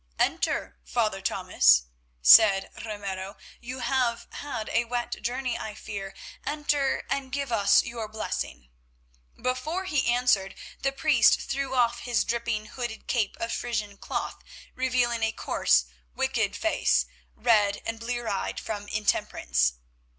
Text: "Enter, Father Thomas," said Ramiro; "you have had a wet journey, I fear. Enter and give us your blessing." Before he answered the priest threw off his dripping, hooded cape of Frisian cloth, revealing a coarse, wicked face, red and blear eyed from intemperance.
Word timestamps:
"Enter, 0.17 0.79
Father 0.83 1.21
Thomas," 1.21 1.83
said 2.23 2.71
Ramiro; 2.83 3.37
"you 3.59 3.81
have 3.81 4.25
had 4.31 4.67
a 4.69 4.85
wet 4.85 5.17
journey, 5.21 5.59
I 5.59 5.75
fear. 5.75 6.15
Enter 6.43 7.03
and 7.07 7.31
give 7.31 7.51
us 7.51 7.83
your 7.83 8.07
blessing." 8.07 8.71
Before 9.39 9.85
he 9.85 10.07
answered 10.11 10.55
the 10.81 10.91
priest 10.91 11.41
threw 11.41 11.75
off 11.75 11.99
his 11.99 12.23
dripping, 12.23 12.65
hooded 12.65 13.05
cape 13.05 13.37
of 13.39 13.51
Frisian 13.51 13.97
cloth, 13.99 14.37
revealing 14.73 15.21
a 15.21 15.31
coarse, 15.31 15.85
wicked 16.15 16.55
face, 16.55 17.05
red 17.35 17.83
and 17.85 17.99
blear 17.99 18.27
eyed 18.27 18.59
from 18.59 18.87
intemperance. 18.87 19.73